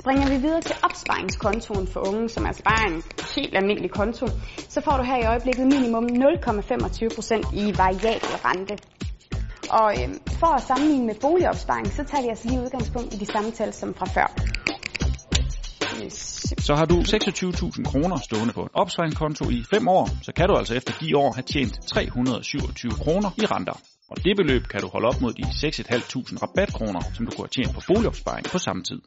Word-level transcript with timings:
Springer 0.00 0.28
vi 0.28 0.36
videre 0.36 0.60
til 0.60 0.76
opsparingskontoen 0.82 1.86
for 1.86 2.00
unge, 2.08 2.28
som 2.28 2.44
er 2.44 2.60
bare 2.64 2.84
en 2.92 3.02
helt 3.36 3.54
almindelig 3.56 3.90
konto, 3.90 4.26
så 4.68 4.80
får 4.80 4.96
du 4.96 5.02
her 5.02 5.16
i 5.16 5.26
øjeblikket 5.32 5.66
minimum 5.66 6.04
0,25% 6.04 7.62
i 7.62 7.64
variabel 7.82 8.34
rente. 8.46 8.74
Og 9.70 9.88
øh, 9.98 10.08
for 10.40 10.50
at 10.58 10.62
sammenligne 10.62 11.06
med 11.06 11.14
boligopsparing, 11.20 11.86
så 11.86 12.04
tager 12.04 12.22
vi 12.22 12.28
altså 12.28 12.48
lige 12.48 12.60
udgangspunkt 12.60 13.14
i 13.14 13.16
de 13.16 13.26
samme 13.26 13.50
tal 13.50 13.72
som 13.72 13.94
fra 13.94 14.06
før. 14.16 14.28
Øh, 15.96 16.10
så 16.68 16.74
har 16.74 16.84
du 16.84 16.96
26.000 17.00 17.84
kroner 17.90 18.16
stående 18.16 18.52
på 18.52 18.62
en 18.62 18.74
opsparingskonto 18.74 19.50
i 19.50 19.64
5 19.70 19.88
år, 19.88 20.08
så 20.22 20.32
kan 20.32 20.48
du 20.48 20.54
altså 20.56 20.74
efter 20.74 20.92
de 21.00 21.16
år 21.16 21.32
have 21.32 21.46
tjent 21.52 21.74
327 21.86 22.92
kroner 22.92 23.30
i 23.42 23.46
renter. 23.46 23.76
Og 24.10 24.16
det 24.24 24.36
beløb 24.36 24.62
kan 24.72 24.80
du 24.80 24.88
holde 24.88 25.08
op 25.08 25.20
mod 25.20 25.32
de 25.32 25.42
6.500 25.42 26.42
rabatkroner, 26.42 27.00
som 27.14 27.26
du 27.26 27.30
kunne 27.30 27.46
have 27.46 27.54
tjent 27.56 27.74
på 27.74 27.80
boligopsparing 27.86 28.46
på 28.46 28.58
samme 28.58 28.82
tid. 28.82 29.00